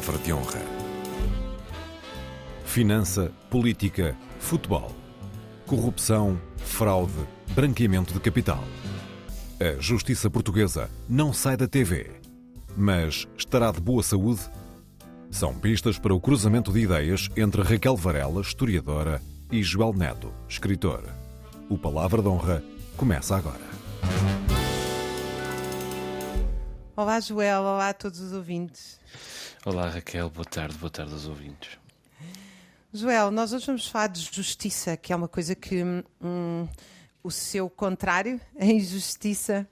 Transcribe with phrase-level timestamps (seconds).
[0.00, 0.60] palavra de honra.
[2.64, 4.90] Finança, política, futebol.
[5.66, 7.12] Corrupção, fraude,
[7.54, 8.64] branqueamento de capital.
[9.60, 12.12] A justiça portuguesa não sai da TV.
[12.74, 14.40] Mas estará de boa saúde?
[15.30, 19.20] São pistas para o cruzamento de ideias entre Raquel Varela, historiadora,
[19.52, 21.04] e Joel Neto, escritor.
[21.68, 22.64] O Palavra de Honra
[22.96, 23.68] começa agora.
[26.96, 27.60] Olá, Joel.
[27.60, 28.98] Olá a todos os ouvintes.
[29.62, 30.30] Olá, Raquel.
[30.30, 30.78] Boa tarde.
[30.78, 31.78] Boa tarde aos ouvintes.
[32.94, 36.66] Joel, nós hoje vamos falar de justiça, que é uma coisa que hum,
[37.22, 39.68] o seu contrário, a injustiça,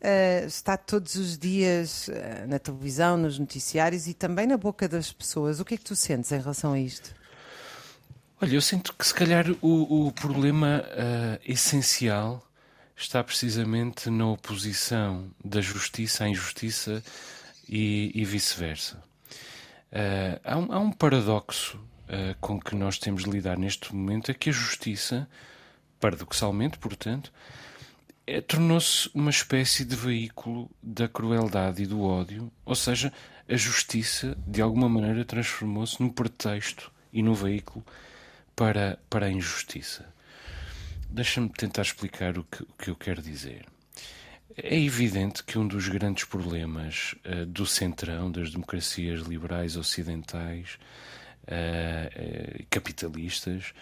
[0.00, 5.12] uh, está todos os dias uh, na televisão, nos noticiários e também na boca das
[5.12, 5.60] pessoas.
[5.60, 7.14] O que é que tu sentes em relação a isto?
[8.42, 12.44] Olha, eu sinto que se calhar o, o problema uh, essencial
[12.96, 17.00] está precisamente na oposição da justiça à injustiça
[17.68, 19.08] e, e vice-versa.
[19.92, 24.30] Uh, há, um, há, um, paradoxo uh, com que nós temos de lidar neste momento,
[24.30, 25.28] é que a justiça,
[25.98, 27.32] paradoxalmente, portanto,
[28.26, 33.12] é, tornou-se uma espécie de veículo da crueldade e do ódio, ou seja,
[33.48, 37.84] a justiça, de alguma maneira, transformou-se num pretexto e num veículo
[38.54, 40.06] para, para a injustiça.
[41.08, 43.66] Deixa-me tentar explicar o que, o que eu quero dizer.
[44.62, 50.78] É evidente que um dos grandes problemas uh, do centrão, das democracias liberais ocidentais,
[51.44, 53.72] uh, capitalistas,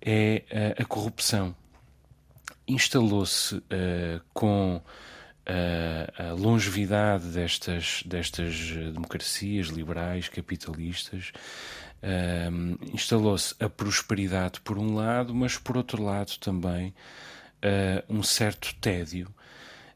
[0.00, 1.54] é a corrupção.
[2.66, 3.62] Instalou-se
[4.34, 4.82] com
[6.18, 8.54] a longevidade destas, destas
[8.92, 11.32] democracias liberais, capitalistas,
[12.92, 16.94] instalou-se a prosperidade por um lado, mas por outro lado também
[18.10, 19.34] um certo tédio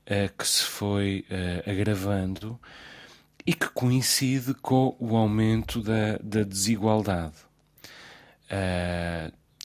[0.08, 2.58] uh, que se foi uh, agravando
[3.46, 7.36] e que coincide com o aumento da, da desigualdade.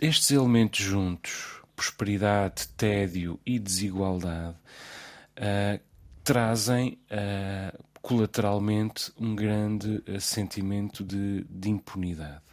[0.01, 4.55] estes elementos juntos, prosperidade, tédio e desigualdade,
[6.23, 6.97] trazem
[8.03, 12.43] colateralmente um grande uh, sentimento de, de impunidade.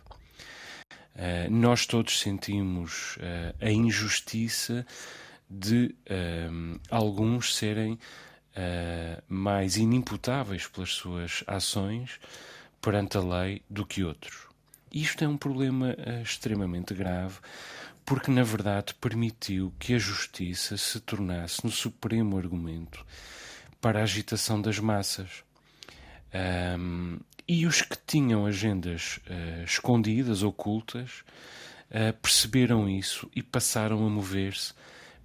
[1.17, 4.87] Uh, nós todos sentimos uh, a injustiça
[5.51, 5.95] de
[6.91, 7.99] alguns serem
[9.29, 12.21] mais inimputáveis pelas suas ações
[12.81, 14.47] perante a lei do que outros.
[14.93, 17.39] Isto é um problema extremamente grave
[18.11, 23.07] porque, na verdade, permitiu que a justiça se tornasse no supremo argumento
[23.81, 25.45] para a agitação das massas.
[26.77, 31.23] Um, e os que tinham agendas uh, escondidas, ocultas,
[31.91, 34.73] uh, perceberam isso e passaram a mover-se,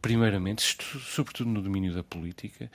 [0.06, 0.62] primeiramente,
[1.00, 2.72] sobretudo no domínio da política,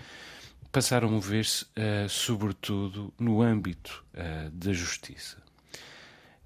[0.73, 4.05] passaram a mover-se, uh, sobretudo, no âmbito
[4.53, 5.41] da justiça.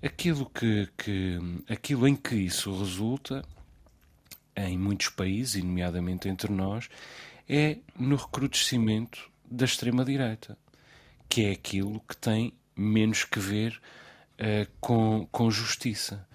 [0.03, 1.39] Aquilo, que, que,
[1.71, 3.43] aquilo em que isso resulta,
[4.55, 6.91] em muitos países, e nomeadamente entre nós,
[7.49, 10.59] é no recrudescimento da extrema-direita,
[11.31, 13.81] que é aquilo que tem menos que ver
[14.39, 16.29] uh, com, com justiça.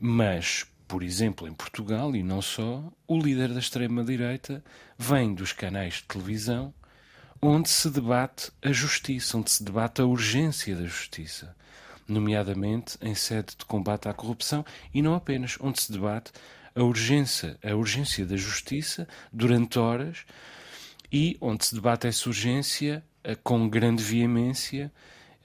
[0.00, 4.62] Mas, por exemplo, em Portugal e não só, o líder da extrema-direita
[4.98, 6.72] vem dos canais de televisão
[7.40, 11.54] onde se debate a justiça, onde se debate a urgência da justiça,
[12.08, 14.64] nomeadamente em sede de combate à corrupção
[14.94, 16.32] e não apenas, onde se debate
[16.74, 20.24] a urgência, a urgência da justiça durante horas
[21.12, 24.92] e onde se debate essa urgência uh, com grande veemência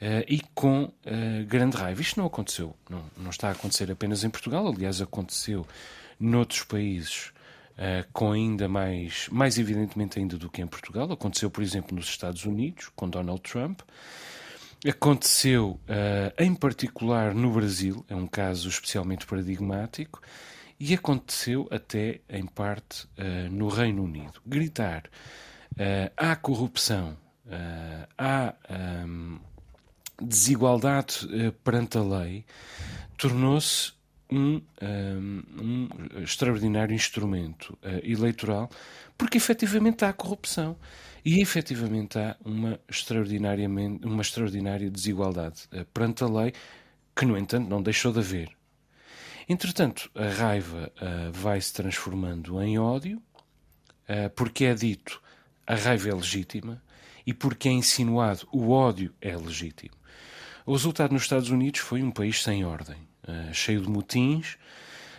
[0.01, 2.01] uh, e com uh, grande raiva.
[2.01, 5.65] Isto não aconteceu, não, não está a acontecer apenas em Portugal, aliás, aconteceu
[6.19, 7.31] noutros países.
[7.71, 11.11] Uh, com ainda mais, mais evidentemente ainda do que em Portugal.
[11.11, 13.79] Aconteceu, por exemplo, nos Estados Unidos, com Donald Trump.
[14.87, 15.79] Aconteceu,
[16.37, 20.21] em particular, no Brasil, é um caso especialmente paradigmático.
[20.79, 23.07] E aconteceu até, em parte,
[23.51, 24.41] no Reino Unido.
[24.45, 25.05] Gritar
[25.73, 27.15] uh, há corrupção,
[28.17, 28.53] há
[29.07, 29.39] um,
[30.21, 32.45] desigualdade uh, perante a lei,
[33.17, 33.93] tornou-se
[34.29, 35.89] um, um, um,
[36.23, 38.69] extraordinário instrumento eleitoral,
[39.17, 40.77] porque efetivamente há corrupção
[41.23, 46.53] e efetivamente há uma, extraordinariamente, uma extraordinária desigualdade perante a lei,
[47.13, 48.49] que, no entanto, não deixou de haver.
[49.49, 50.89] Entretanto, a raiva
[51.33, 53.21] vai se transformando em ódio,
[54.33, 55.21] porque é dito
[55.71, 56.83] a raiva é legítima
[57.25, 59.95] e porque é insinuado o ódio é legítimo.
[60.65, 64.57] O resultado nos Estados Unidos foi um país sem ordem, uh, cheio de motins,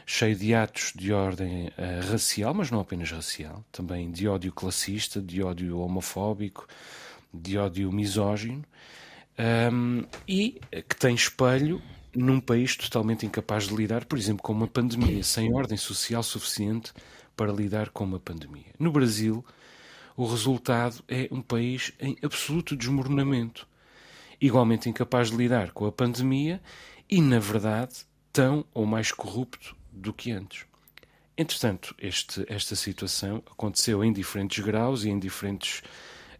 [0.04, 5.22] cheio de atos de ordem uh, racial, mas não apenas racial, também de ódio classista,
[5.22, 6.66] de ódio homofóbico,
[7.32, 8.62] de ódio misógino.
[9.72, 11.80] um, e que tem espelho
[12.14, 16.92] num país totalmente incapaz de lidar, por exemplo, com uma pandemia, sem ordem social suficiente
[17.34, 18.74] para lidar com uma pandemia.
[18.78, 19.42] No Brasil,
[20.22, 23.66] o resultado é um país em absoluto desmoronamento,
[24.40, 26.62] igualmente incapaz de lidar com a pandemia
[27.10, 30.64] e, na verdade, tão ou mais corrupto do que antes.
[31.36, 35.82] Entretanto, este, esta situação aconteceu em diferentes graus e em diferentes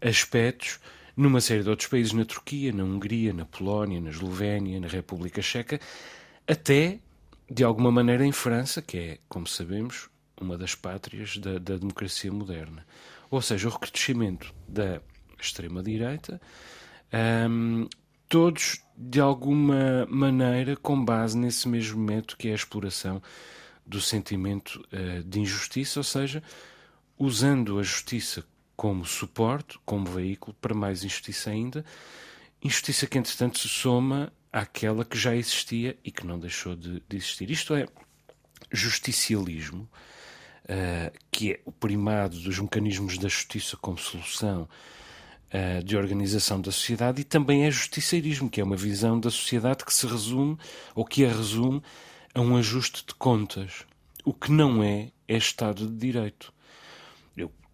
[0.00, 0.79] aspectos
[1.17, 5.43] numa série de outros países, na Turquia, na Hungria, na Polónia, na Eslovénia, na República
[5.43, 5.81] Checa,
[6.46, 7.00] até,
[7.50, 10.08] de alguma maneira, em França, que é, como sabemos,
[10.40, 12.87] uma das pátrias da, da democracia moderna.
[13.32, 15.00] Ou seja, o recrudescimento da
[15.40, 16.38] extrema-direita,
[17.49, 17.88] um,
[18.29, 23.23] todos, de alguma maneira, com base nesse mesmo método que é a exploração
[23.87, 26.43] do sentimento uh, de injustiça, ou seja,
[27.19, 28.44] usando a justiça
[28.76, 31.87] como suporte, como veículo para mais injustiça ainda,
[32.62, 37.17] injustiça que entretanto se soma àquela que já existia e que não deixou de, de
[37.17, 37.50] existir.
[37.50, 37.88] Isto é
[38.70, 39.88] justicialismo,
[40.64, 44.68] uh, que é o primado dos mecanismos da justiça como solução
[45.48, 49.84] uh, de organização da sociedade, e também é justiceirismo, que é uma visão da sociedade
[49.84, 50.58] que se resume,
[50.94, 51.82] ou que a resume,
[52.34, 53.84] a um ajuste de contas.
[54.24, 56.52] O que não é, é Estado de Direito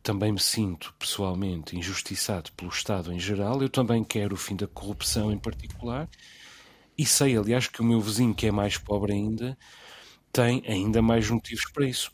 [0.08, 4.67] também me sinto pessoalmente injustiçado pelo Estado em geral, eu também quero o fim da
[4.67, 6.08] corrupção em particular,
[6.96, 9.56] e sei, aliás, que o meu vizinho, que é mais pobre ainda,
[10.32, 12.11] tem ainda mais motivos para isso.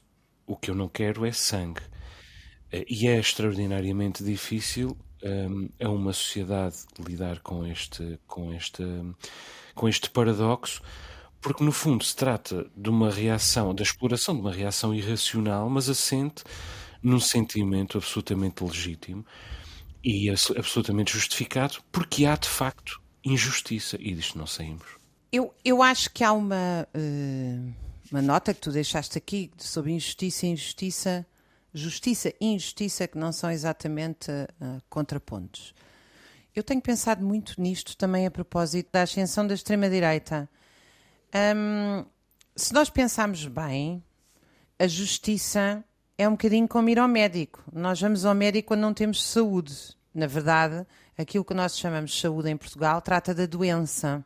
[0.47, 1.83] O que eu não quero é sangue.
[2.73, 8.83] Eh, e é extraordinariamente difícil um, a uma sociedade lidar com este, com, este,
[9.75, 10.83] com este paradoxo,
[11.41, 15.89] porque no fundo se trata de uma reação, da exploração de uma reação irracional, mas
[15.89, 16.45] assente
[17.03, 19.25] num sentimento absolutamente legítimo
[20.03, 24.87] e absolutamente justificado, porque há de facto injustiça e disto não saímos.
[25.33, 27.75] Eu, eu acho que há uma, uh,
[28.15, 31.27] uma nota que tu deixaste aqui sobre injustiça injustiça,
[31.73, 35.75] justiça e injustiça que não são exatamente uh, contrapontos.
[36.55, 40.49] Eu tenho pensado muito nisto também a propósito da ascensão da extrema-direita.
[41.57, 42.05] Um,
[42.55, 44.01] se nós pensarmos bem,
[44.79, 45.83] a justiça
[46.17, 47.65] é um bocadinho como ir ao médico.
[47.73, 49.75] Nós vamos ao médico quando não temos saúde.
[50.15, 50.87] Na verdade,
[51.19, 54.25] aquilo que nós chamamos de saúde em Portugal trata da doença.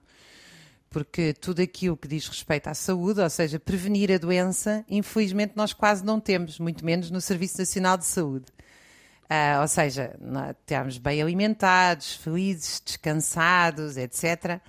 [0.91, 5.73] Porque tudo aquilo que diz respeito à saúde, ou seja, prevenir a doença, infelizmente nós
[5.73, 8.47] quase não temos, muito menos no Serviço Nacional de Saúde.
[9.25, 10.19] Uh, ou seja,
[10.61, 14.63] estamos bem alimentados, felizes, descansados, etc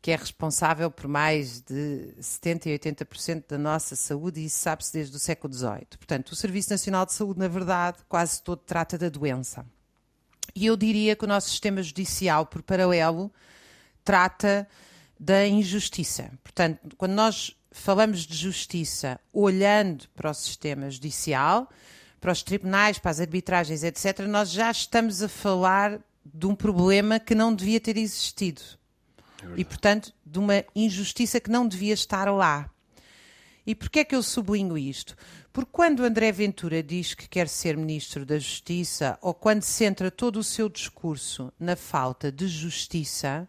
[0.00, 4.92] que é responsável por mais de 70% e 80% da nossa saúde, e isso sabe-se
[4.92, 5.98] desde o século XVIII.
[5.98, 9.66] Portanto, o Serviço Nacional de Saúde, na verdade, quase todo trata da doença.
[10.54, 13.32] E eu diria que o nosso sistema judicial, por paralelo,
[14.04, 14.68] trata
[15.18, 16.30] da injustiça.
[16.42, 21.68] Portanto, quando nós falamos de justiça olhando para o sistema judicial,
[22.20, 27.18] para os tribunais, para as arbitragens, etc., nós já estamos a falar de um problema
[27.18, 28.62] que não devia ter existido
[29.56, 32.70] e, portanto, de uma injustiça que não devia estar lá.
[33.66, 35.14] E porquê é que eu sublinho isto?
[35.52, 40.38] Porque quando André Ventura diz que quer ser Ministro da Justiça, ou quando centra todo
[40.38, 43.46] o seu discurso na falta de justiça,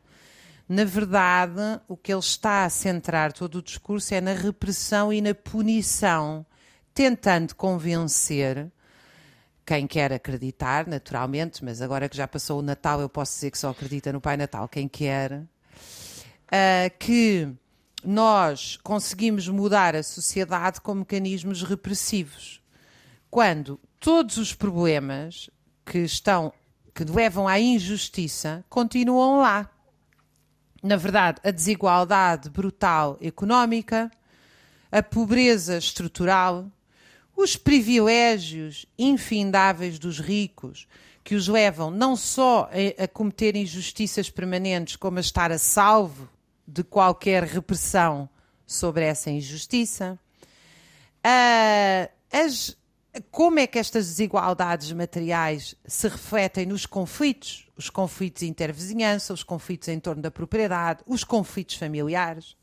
[0.69, 5.19] na verdade, o que ele está a centrar todo o discurso é na repressão e
[5.19, 6.45] na punição,
[6.93, 8.71] tentando convencer
[9.65, 13.57] quem quer acreditar, naturalmente, mas agora que já passou o Natal, eu posso dizer que
[13.57, 15.47] só acredita no Pai Natal quem quer, uh,
[16.99, 17.51] que
[18.03, 22.61] nós conseguimos mudar a sociedade com mecanismos repressivos.
[23.29, 25.49] Quando todos os problemas
[25.83, 26.53] que estão
[26.93, 29.69] que levam à injustiça continuam lá.
[30.81, 34.09] Na verdade, a desigualdade brutal económica,
[34.91, 36.71] a pobreza estrutural,
[37.35, 40.87] os privilégios infindáveis dos ricos,
[41.23, 46.29] que os levam não só a, cometer injustiças permanentes, como a estar a salvo
[46.67, 48.29] de qualquer repressão
[48.65, 50.19] sobre essa injustiça.
[51.19, 52.77] Uh, as,
[53.31, 57.68] como é que estas desigualdades materiais se refletem nos conflitos?
[57.79, 62.57] Os conflitos intervizinhança, os conflitos em torno da propriedade, os conflitos familiares.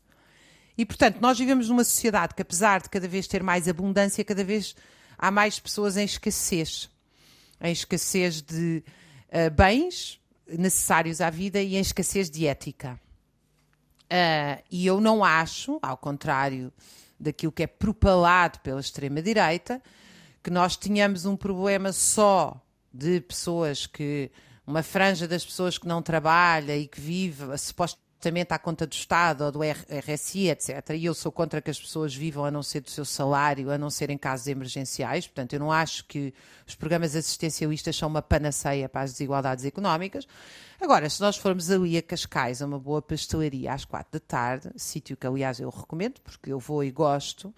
[0.77, 4.43] E, portanto, nós vivemos numa sociedade que, apesar de cada vez ter mais abundância, cada
[4.43, 4.75] vez
[5.17, 6.87] há mais pessoas em escassez.
[7.59, 8.83] Em escassez de
[9.29, 13.01] uh, bens necessários à vida e em escassez de ética.
[14.03, 16.71] Uh, e eu não acho, ao contrário
[17.19, 19.81] daquilo que é propalado pela extrema-direita,
[20.43, 22.61] que nós tínhamos um problema só
[22.93, 24.29] de pessoas que
[24.67, 29.45] uma franja das pessoas que não trabalha e que vive supostamente à conta do Estado
[29.45, 30.89] ou do RSI, etc.
[30.93, 33.77] E eu sou contra que as pessoas vivam a não ser do seu salário, a
[33.77, 35.25] não ser em casos emergenciais.
[35.25, 36.33] Portanto, eu não acho que
[36.67, 40.27] os programas assistencialistas são uma panaceia para as desigualdades económicas.
[40.81, 44.69] Agora, se nós formos ali a Cascais, a uma boa pastelaria às quatro da tarde,
[44.75, 47.53] sítio que aliás eu recomendo, porque eu vou e gosto,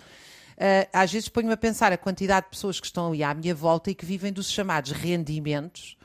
[0.60, 3.56] Uh, às vezes ponho-me a pensar a quantidade de pessoas que estão ali à minha
[3.56, 5.96] volta e que vivem dos chamados rendimentos,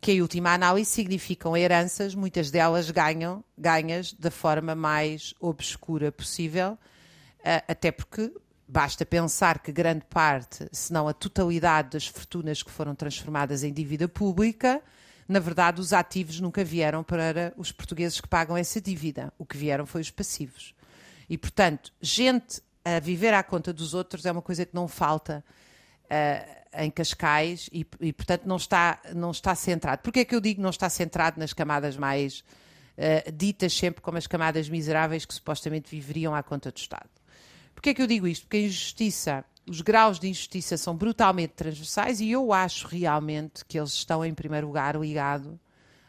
[0.00, 6.72] que em última análise significam heranças, muitas delas ganham, ganhas da forma mais obscura possível,
[6.72, 8.32] uh, até porque
[8.66, 13.72] basta pensar que grande parte, se não a totalidade das fortunas que foram transformadas em
[13.72, 14.82] dívida pública,
[15.28, 19.32] na verdade, os ativos nunca vieram para os portugueses que pagam essa dívida.
[19.38, 20.74] O que vieram foi os passivos.
[21.28, 25.44] E, portanto, gente a viver à conta dos outros é uma coisa que não falta
[26.04, 30.02] uh, em Cascais e, e, portanto, não está, não está centrado.
[30.02, 32.40] Porquê é que eu digo não está centrado nas camadas mais
[32.96, 37.10] uh, ditas sempre como as camadas miseráveis que supostamente viveriam à conta do Estado?
[37.74, 38.42] Porquê é que eu digo isto?
[38.42, 43.78] Porque a injustiça, os graus de injustiça são brutalmente transversais e eu acho realmente que
[43.78, 45.54] eles estão, em primeiro lugar, ligados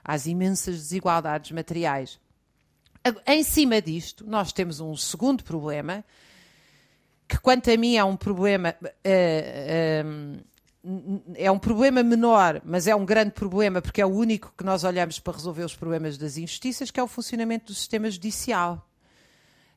[0.03, 2.19] às imensas desigualdades materiais.
[3.25, 6.05] Em cima disto, nós temos um segundo problema,
[7.27, 8.75] que quanto a mim é um problema.
[8.81, 10.52] Uh,
[11.35, 14.83] é um problema menor, mas é um grande problema porque é o único que nós
[14.83, 18.85] olhamos para resolver os problemas das injustiças, que é o funcionamento do sistema judicial.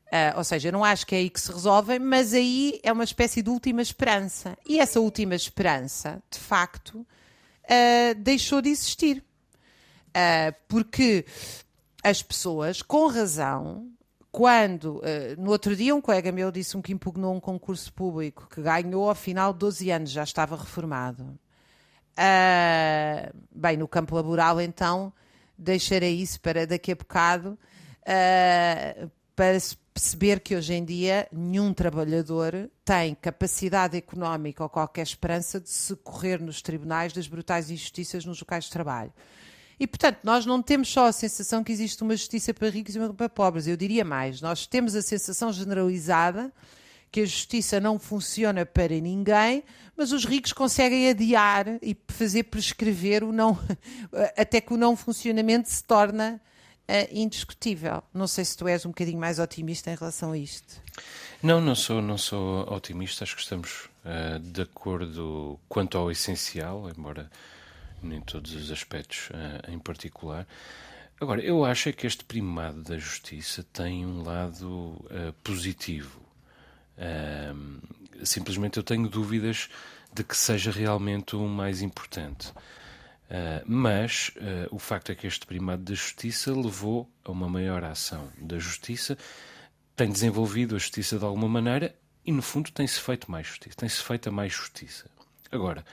[0.07, 2.91] Uh, ou seja, eu não acho que é aí que se resolvem, mas aí é
[2.91, 4.57] uma espécie de última esperança.
[4.65, 9.23] E essa última esperança, de facto, uh, deixou de existir.
[10.09, 11.25] Uh, porque
[12.03, 13.89] as pessoas, com razão,
[14.37, 15.01] quando, uh,
[15.35, 19.15] no outro dia, um colega meu disse-me que impugnou um concurso público que ganhou ao
[19.15, 21.23] final de 12 anos, já estava reformado.
[22.13, 25.11] Uh, bem, no campo laboral, então,
[25.57, 27.57] deixarei isso para daqui a bocado,
[28.03, 29.57] uh, para
[29.91, 35.95] perceber que hoje em dia nenhum trabalhador tem capacidade económica ou qualquer esperança de se
[35.95, 39.11] correr nos tribunais das brutais injustiças nos locais de trabalho.
[39.79, 42.99] E, portanto, nós não temos só a sensação que existe uma justiça para ricos e
[42.99, 43.67] uma para pobres.
[43.67, 46.51] Eu diria mais, nós temos a sensação generalizada
[47.11, 49.63] que a justiça não funciona para ninguém,
[49.95, 53.57] mas os ricos conseguem adiar e fazer prescrever o não,
[54.35, 56.41] até que o não funcionamento se torna
[56.87, 58.03] uh, indiscutível.
[58.13, 60.81] Não sei se tu és um bocadinho mais otimista em relação a isto.
[61.41, 63.23] Não, não sou, não sou otimista.
[63.23, 67.29] Acho que estamos uh, de acordo quanto ao essencial, embora
[68.01, 70.47] nem todos os aspectos uh, em particular.
[71.19, 76.21] Agora, eu acho é que este primado da justiça tem um lado uh, positivo.
[76.95, 77.81] Uh,
[78.23, 79.67] simplesmente eu tenho dúvidas
[80.13, 82.49] de que seja realmente o mais importante.
[83.29, 84.31] Uh, mas
[84.71, 89.17] o facto é que este primado da justiça levou a uma maior ação da justiça,
[89.95, 94.01] tem desenvolvido a justiça de alguma maneira e, no fundo, tem-se feito mais justiça, tem-se
[94.03, 95.09] feito a mais justiça.
[95.51, 95.83] Agora,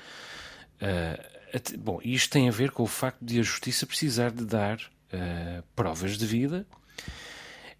[1.79, 5.63] Bom, isto tem a ver com o facto de a justiça precisar de dar uh,
[5.77, 6.83] provas de vida uh,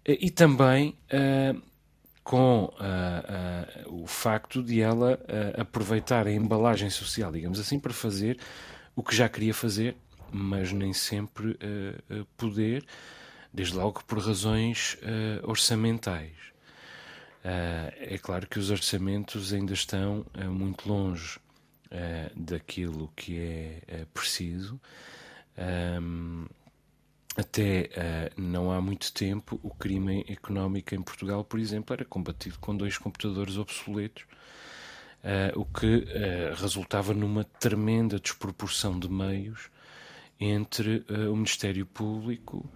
[0.05, 1.61] e também uh,
[2.23, 2.73] com
[3.85, 5.19] o facto de ela
[5.59, 8.39] aproveitar a embalagem social, digamos assim, para fazer
[8.95, 9.95] o que já queria fazer,
[10.31, 11.55] mas nem sempre
[12.35, 12.83] poder,
[13.53, 14.97] desde logo por razões
[15.43, 16.35] orçamentais.
[17.43, 21.37] é claro que os orçamentos ainda estão muito longe
[21.87, 24.79] uh, daquilo que é uh, preciso.
[25.57, 26.45] Um,
[27.37, 27.89] até
[28.37, 32.75] uh, não há muito tempo, o crime económico em Portugal, por exemplo, era combatido com
[32.75, 34.23] dois computadores obsoletos,
[35.23, 39.69] uh, o que uh, resultava numa tremenda desproporção de meios
[40.39, 42.69] entre o Ministério Público,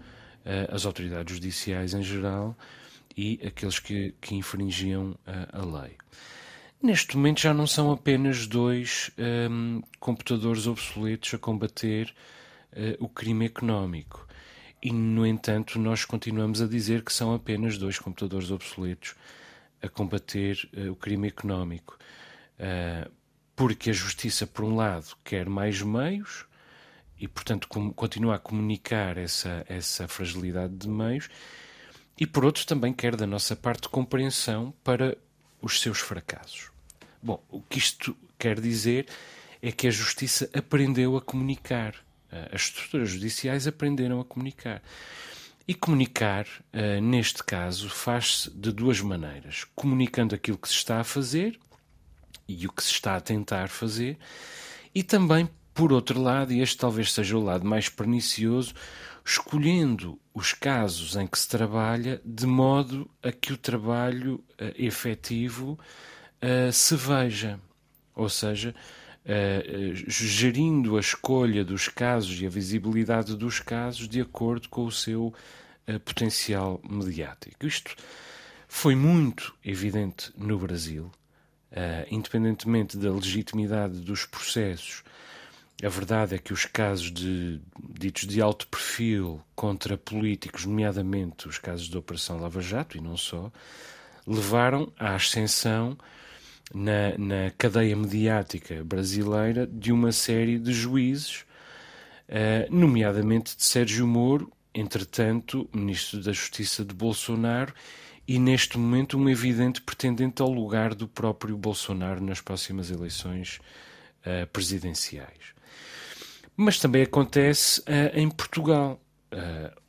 [0.71, 2.57] as autoridades judiciais em geral
[3.17, 5.13] e aqueles que, que infringiam
[5.51, 5.97] a lei.
[6.81, 9.11] Neste momento já não são apenas dois
[9.51, 12.15] um, computadores obsoletos a combater
[12.71, 14.25] uh, o crime económico.
[14.81, 19.13] E, no entanto, nós continuamos a dizer que são apenas dois computadores obsoletos
[19.81, 21.97] a combater uh, o crime económico.
[22.57, 23.11] Uh,
[23.57, 26.45] porque a justiça, por um lado, quer mais meios
[27.19, 31.27] e, portanto, continua a comunicar essa, essa fragilidade de meios,
[32.17, 35.17] e, por outro, também quer da nossa parte compreensão para
[35.61, 36.71] os seus fracassos.
[37.21, 39.07] Bom, o que isto quer dizer
[39.61, 41.95] é que a justiça aprendeu a comunicar.
[42.31, 44.81] Eh, as estruturas judiciais aprenderam a comunicar.
[45.67, 51.03] E comunicar, eh, neste caso, faz-se de duas maneiras: comunicando aquilo que se está a
[51.03, 51.59] fazer
[52.47, 54.17] e o que se está a tentar fazer,
[54.95, 55.47] e também
[55.79, 58.73] por outro lado, e este talvez seja o lado mais pernicioso,
[59.29, 65.77] escolhendo os casos em que se trabalha de modo a que o trabalho uh, efetivo
[66.41, 67.59] uh, se veja.
[68.15, 68.73] Ou seja,
[69.23, 74.91] uh, gerindo a escolha dos casos e a visibilidade dos casos de acordo com o
[74.91, 75.33] seu
[76.05, 77.65] potencial mediático.
[77.65, 77.95] Isto
[78.67, 81.11] foi muito evidente no Brasil,
[82.11, 85.03] independentemente da legitimidade dos processos
[85.81, 91.57] a verdade é que os casos de, ditos de alto perfil contra políticos, nomeadamente os
[91.57, 93.49] casos da Operação Lava Jato e não só,
[94.27, 95.97] levaram à ascensão
[96.73, 101.45] na, na cadeia mediática brasileira de uma série de juízes,
[102.27, 107.73] uh, nomeadamente de Sérgio Moro, entretanto, ministro da Justiça de Bolsonaro,
[108.27, 113.61] e neste momento um evidente pretendente ao lugar do próprio Bolsonaro nas próximas eleições
[114.25, 115.57] uh, presidenciais
[116.61, 118.99] mas também acontece uh, em Portugal.
[119.31, 119.79] Uh,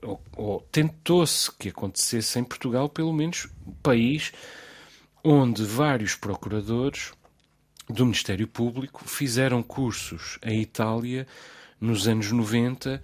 [0.00, 4.32] ou, ou tentou-se que acontecesse em Portugal, pelo menos, um país
[5.24, 7.12] onde vários procuradores
[7.88, 11.26] do Ministério Público fizeram cursos em Itália
[11.80, 13.02] nos anos 90,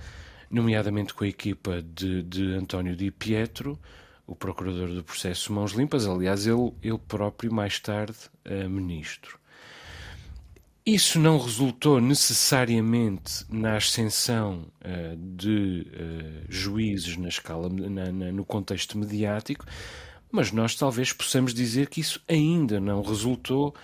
[0.49, 3.77] nomeadamente com a equipa de, de António Di Pietro,
[4.29, 9.38] o procurador do processo Mãos Limpas, aliás, ele, ele próprio mais tarde uh, ministro.
[10.91, 18.43] Isso não resultou necessariamente na ascensão uh, de uh, juízes na escala, na, na, no
[18.43, 19.67] contexto mediático,
[20.33, 23.75] mas nós talvez possamos dizer que isso ainda não resultou,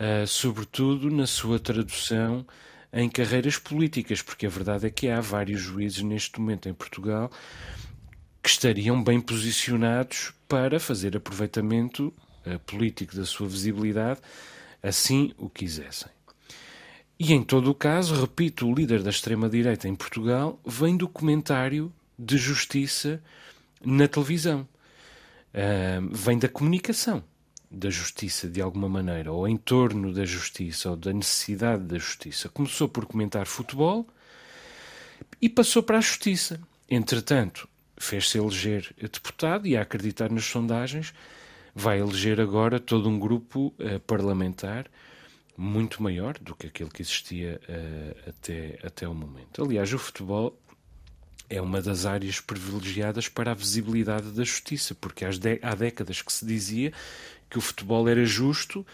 [0.00, 2.46] uh, sobretudo na sua tradução
[2.90, 7.30] em carreiras políticas, porque a verdade é que há vários juízes neste momento em Portugal
[8.42, 12.10] que estariam bem posicionados para fazer aproveitamento
[12.64, 14.22] político da sua visibilidade,
[14.82, 16.10] assim o quisessem.
[17.22, 21.92] E em todo o caso, repito, o líder da extrema-direita em Portugal vem do comentário
[22.18, 23.22] de justiça
[23.84, 24.66] na televisão.
[25.52, 27.22] Uh, vem da comunicação
[27.70, 32.48] da justiça, de alguma maneira, ou em torno da justiça, ou da necessidade da justiça.
[32.48, 34.08] Começou por comentar futebol
[35.42, 36.58] e passou para a justiça.
[36.88, 41.12] Entretanto, fez-se eleger deputado e, a acreditar nas sondagens,
[41.74, 44.86] vai eleger agora todo um grupo uh, parlamentar
[45.60, 49.62] muito maior do que aquele que existia uh, até, até o momento.
[49.62, 50.58] Aliás, o futebol
[51.50, 56.46] é uma das áreas privilegiadas para a visibilidade da justiça, porque há décadas que se
[56.46, 56.94] dizia
[57.50, 58.86] que o futebol era justo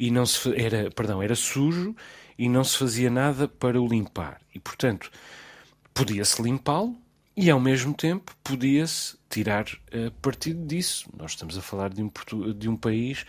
[0.00, 1.94] e não se era, perdão, era sujo
[2.36, 4.40] e não se fazia nada para o limpar.
[4.52, 5.12] E, portanto,
[5.94, 6.96] podia-se limpá-lo
[7.36, 11.08] e, ao mesmo tempo, podia-se tirar uh, partido disso.
[11.16, 12.10] Nós estamos a falar de um,
[12.58, 13.24] de um país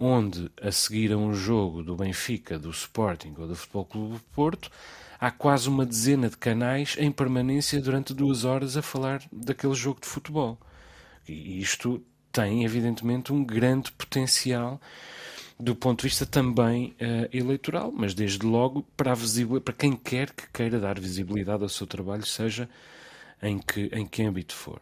[0.00, 4.20] onde, a seguir a um jogo do Benfica, do Sporting ou do Futebol Clube do
[4.34, 4.70] Porto,
[5.20, 10.00] há quase uma dezena de canais em permanência durante duas horas a falar daquele jogo
[10.00, 10.58] de futebol.
[11.28, 14.80] E isto tem, evidentemente, um grande potencial
[15.58, 19.12] do ponto de vista também uh, eleitoral, mas desde logo para,
[19.62, 22.66] para quem quer que queira dar visibilidade ao seu trabalho, seja
[23.42, 24.80] em que, em que âmbito for.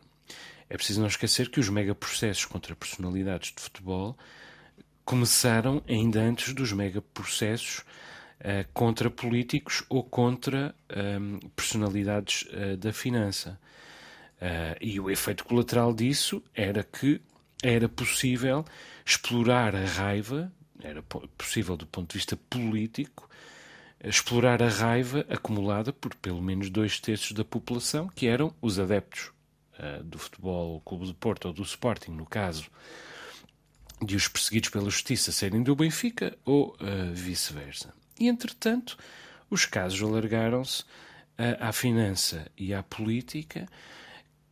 [0.70, 4.16] É preciso não esquecer que os megaprocessos contra personalidades de futebol
[5.08, 12.92] começaram ainda antes dos megaprocessos uh, contra políticos ou contra um, ehm, personalidades uh, da
[12.92, 13.58] finança.
[14.36, 17.22] Uh, e o efeito colateral disso era que
[17.62, 18.66] era possível
[19.02, 21.02] explorar a raiva, era
[21.38, 23.30] possível do ponto de vista político,
[24.04, 29.32] explorar a raiva acumulada por pelo menos dois terços da população, que eram os adeptos
[30.04, 32.68] do futebol Clube de Porto ou do Sporting, no caso,
[34.02, 37.92] de os perseguidos pela justiça serem do Benfica ou uh, vice-versa.
[38.18, 38.96] E, entretanto,
[39.50, 43.66] os casos alargaram-se uh, à finança e à política,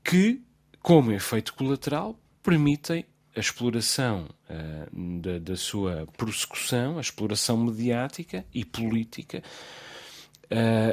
[0.03, 0.43] que,
[0.81, 3.05] como efeito colateral, permitem
[3.35, 9.43] a exploração uh, da, da, sua prossecução, a exploração mediática e política,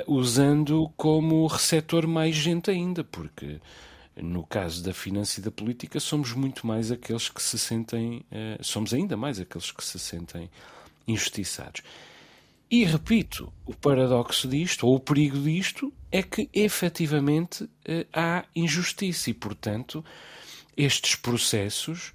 [0.07, 3.61] usando como receptor mais gente ainda, porque
[4.15, 8.63] no caso da finança e da política, somos muito mais aqueles que se sentem, uh,
[8.63, 10.49] somos ainda mais aqueles que se sentem
[11.07, 11.81] injustiçados.
[12.69, 17.69] E repito, o paradoxo disto, ou o perigo disto, é que efetivamente uh,
[18.13, 20.05] há injustiça e, portanto,
[20.77, 22.13] estes processos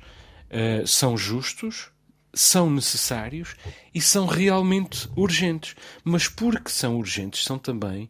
[0.50, 1.90] uh, são justos,
[2.32, 3.56] são necessários
[3.92, 5.74] e são realmente urgentes.
[6.04, 8.08] Mas porque são urgentes, são também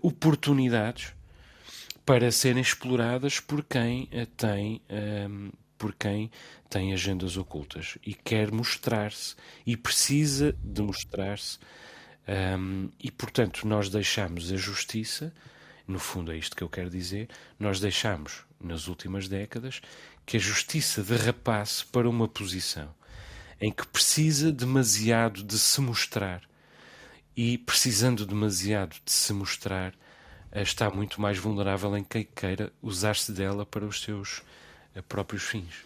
[0.00, 1.13] oportunidades
[2.04, 6.30] para serem exploradas por quem eh, tem um, ehm, por quem
[6.70, 9.34] tem agendas ocultas e quer mostrar-se
[9.66, 11.58] e precisa de mostrar-se
[12.26, 15.32] Um, e, portanto, nós deixamos a justiça,
[15.86, 19.82] no fundo é isto que eu quero dizer, nós deixamos, nas últimas décadas,
[20.24, 22.94] que a justiça derrapasse para uma posição
[23.60, 26.42] em que precisa demasiado de se mostrar
[27.36, 29.94] e, precisando demasiado de se mostrar,
[30.62, 34.42] está muito mais vulnerável em quem queira usar-se dela para os seus
[34.94, 35.84] eh, próprios fins.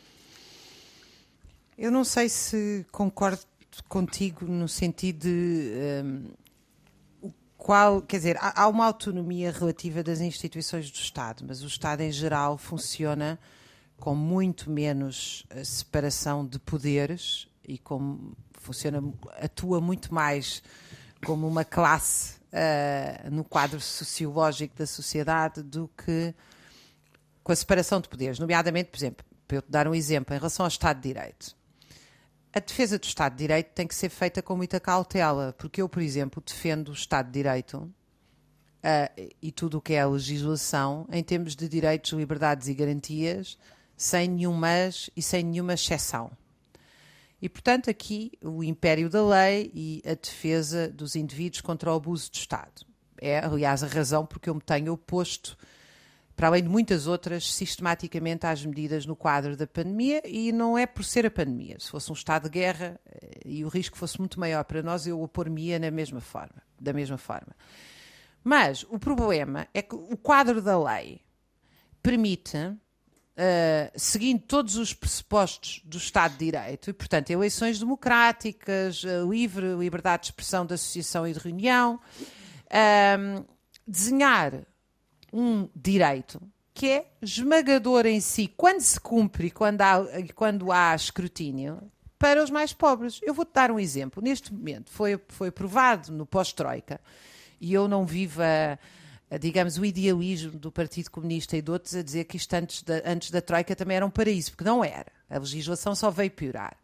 [1.76, 3.40] Eu não sei se concordo
[3.88, 5.72] contigo no sentido de
[6.04, 6.30] um,
[7.56, 12.00] qual, quer dizer, há, há, uma autonomia relativa das instituições do Estado, mas o Estado
[12.00, 13.38] em geral funciona
[13.96, 19.02] com muito menos eh, separação de poderes e como funciona,
[19.40, 20.62] atua muito mais
[21.24, 26.34] como uma classe uh, no quadro sociológico da sociedade do que
[27.42, 30.38] com a separação de poderes, nomeadamente, por exemplo, para eu te dar um exemplo, em
[30.38, 31.56] relação ao Estado de Direito.
[32.52, 35.88] A defesa do Estado de Direito tem que ser feita com muita cautela, porque eu,
[35.88, 41.06] por exemplo, defendo o Estado de Direito uh, e tudo o que é a legislação
[41.10, 43.58] em termos de direitos, liberdades e garantias,
[43.96, 46.30] sem nenhum mas e sem nenhuma exceção.
[47.40, 52.30] E, portanto, aqui o império da lei e a defesa dos indivíduos contra o abuso
[52.30, 52.84] do Estado.
[53.20, 55.56] É, aliás, a razão porque eu me tenho oposto,
[56.34, 60.86] para além de muitas outras, sistematicamente às medidas no quadro da pandemia, e não é
[60.86, 61.76] por ser a pandemia.
[61.78, 65.06] Se fosse um estado de guerra eh, e o risco fosse muito maior para nós,
[65.06, 67.54] eu opor-me-ia na mesma forma, da mesma forma.
[68.42, 71.20] Mas o problema é que o quadro da lei
[72.02, 72.56] permite
[73.38, 79.76] Uh, seguindo todos os pressupostos do Estado de Direito, e, portanto, eleições democráticas, uh, livre
[79.76, 82.00] liberdade de expressão, de associação e de reunião,
[83.86, 84.66] desenhar
[85.32, 86.42] um direito
[86.74, 91.80] que é esmagador em si, quando se cumpre e quando há, quando há escrutínio,
[92.18, 93.20] para os mais pobres.
[93.22, 94.22] Eu vou-te dar um exemplo.
[94.22, 97.00] Neste momento, foi, foi aprovado no pós-Troika,
[97.60, 98.78] e eu não vivo a
[99.38, 103.02] digamos, o idealismo do Partido Comunista e de outros a dizer que isto antes da,
[103.04, 105.12] antes da Troika também era um paraíso, porque não era.
[105.28, 106.76] A legislação só veio piorar.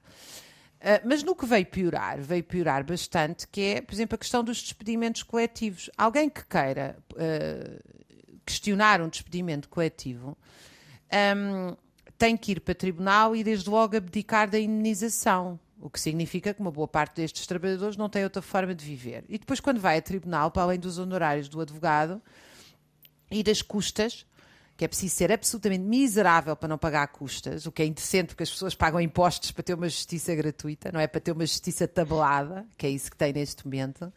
[0.85, 4.45] Uh, mas no que veio piorar, veio piorar bastante, que é, por exemplo, a questão
[4.45, 5.89] dos despedimentos coletivos.
[5.97, 7.95] Alguém que queira uh,
[8.45, 10.37] questionar um despedimento coletivo
[11.37, 11.75] um,
[12.19, 15.59] tem que ir para tribunal e, desde logo, abdicar da indenização.
[15.85, 19.23] O que significa que uma boa parte destes trabalhadores não tem outra forma de viver.
[19.29, 22.23] E depois, quando vai a tribunal, para além dos honorários do advogado
[23.31, 24.25] e das custas,
[24.79, 28.45] que é preciso ser absolutamente miserável para não pagar custas, o que é indecente porque
[28.45, 31.87] as pessoas pagam impostos para ter uma justiça gratuita, não é para ter uma justiça
[31.87, 34.11] tabelada, que é isso que tem neste momento.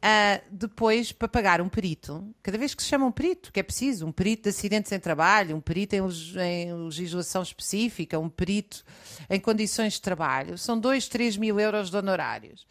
[0.00, 3.62] Uh, depois, para pagar um perito, cada vez que se chama um perito, que é
[3.62, 8.82] preciso, um perito de acidentes em trabalho, um perito em, em legislação específica, um perito
[9.28, 12.66] em condições de trabalho, são 2, 3 mil euros de honorários.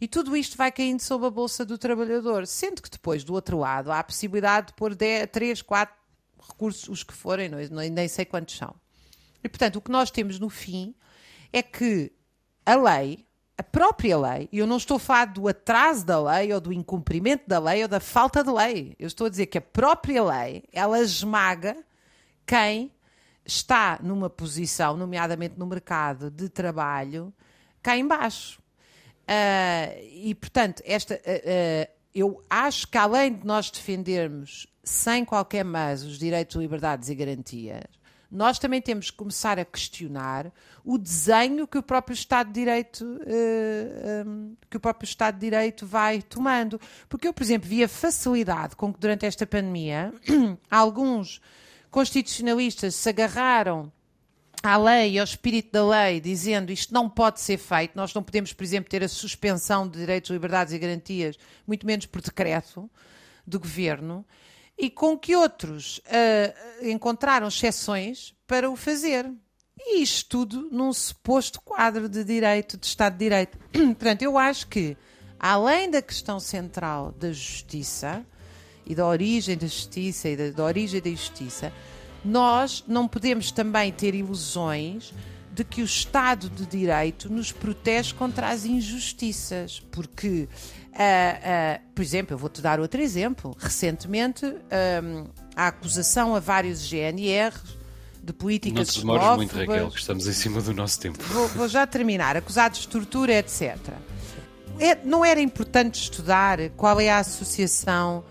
[0.00, 3.58] E tudo isto vai caindo sob a bolsa do trabalhador, sendo que depois, do outro
[3.58, 5.94] lado, há a possibilidade de pôr 10, 3, 4
[6.48, 8.74] recursos, os que forem, não, nem sei quantos são.
[9.44, 10.96] E, portanto, o que nós temos no fim
[11.52, 12.10] é que
[12.66, 13.24] a lei,
[13.56, 16.72] a própria lei, e eu não estou a falar do atraso da lei ou do
[16.72, 18.96] incumprimento da lei ou da falta de lei.
[18.98, 21.76] Eu estou a dizer que a própria lei, ela esmaga
[22.46, 22.90] quem
[23.44, 27.32] está numa posição, nomeadamente no mercado de trabalho,
[27.82, 28.60] cá embaixo.
[29.22, 35.64] Uh, e, portanto, esta, uh, uh, eu acho que além de nós defendermos sem qualquer
[35.64, 37.84] mais os direitos, liberdades e garantias,
[38.32, 40.50] nós também temos que começar a questionar
[40.82, 45.40] o desenho que o próprio Estado de Direito eh, um, que o próprio Estado de
[45.42, 46.80] Direito vai tomando.
[47.10, 50.14] Porque eu, por exemplo, vi a facilidade com que durante esta pandemia
[50.70, 51.42] alguns
[51.90, 53.92] constitucionalistas se agarraram
[54.62, 58.22] à lei e ao espírito da lei, dizendo isto não pode ser feito, nós não
[58.22, 62.88] podemos, por exemplo, ter a suspensão de direitos, liberdades e garantias, muito menos por decreto
[63.46, 64.24] do governo
[64.82, 69.30] e com que outros uh, encontraram exceções para o fazer.
[69.78, 73.56] E isto tudo num suposto quadro de direito, de Estado de Direito.
[73.70, 74.96] Portanto, eu acho que,
[75.38, 78.26] além da questão central da justiça
[78.84, 81.72] e da origem da justiça e da, da origem da justiça,
[82.24, 85.14] nós não podemos também ter ilusões
[85.52, 90.48] de que o Estado de Direito nos protege contra as injustiças, porque
[90.92, 93.56] Uh, uh, por exemplo, eu vou-te dar outro exemplo.
[93.58, 95.24] Recentemente, um,
[95.56, 97.78] a acusação a vários GNRs
[98.22, 101.18] de políticas Não te demores muito, Raquel, que estamos em cima do nosso tempo.
[101.24, 102.36] Vou, vou já terminar.
[102.36, 103.74] Acusados de tortura, etc.
[104.78, 108.22] É, não era importante estudar qual é a associação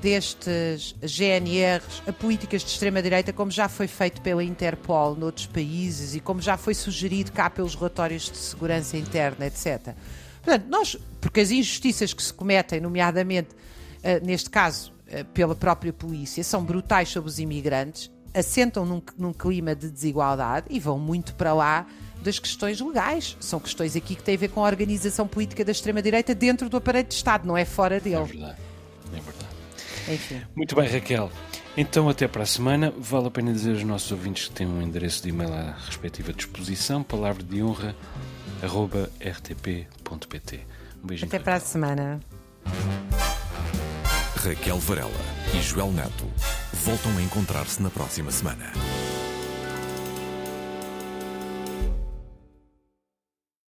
[0.00, 6.20] destes GNRs a políticas de extrema-direita, como já foi feito pela Interpol noutros países e
[6.20, 9.94] como já foi sugerido cá pelos relatórios de segurança interna, etc
[10.48, 15.92] Portanto, nós, porque as injustiças que se cometem, nomeadamente, uh, neste caso, uh, pela própria
[15.92, 21.34] polícia, são brutais sobre os imigrantes, assentam num, num clima de desigualdade e vão muito
[21.34, 21.86] para lá
[22.22, 23.36] das questões legais.
[23.40, 26.78] São questões aqui que têm a ver com a organização política da extrema-direita dentro do
[26.78, 28.16] aparelho de Estado, não é fora dele.
[28.16, 28.58] É verdade.
[29.12, 29.47] É verdade.
[30.08, 30.42] Enfim.
[30.54, 31.30] Muito bem, Raquel.
[31.76, 32.92] Então, até para a semana.
[32.98, 36.32] Vale a pena dizer aos nossos ouvintes que têm um endereço de e-mail à respectiva
[36.32, 37.94] disposição, palavra de honra,
[38.62, 40.66] arroba rtp.pt.
[41.02, 41.28] Um beijinho.
[41.28, 42.20] Até para a semana.
[44.36, 45.10] Raquel Varela
[45.54, 46.30] e Joel Neto
[46.72, 48.72] voltam a encontrar-se na próxima semana.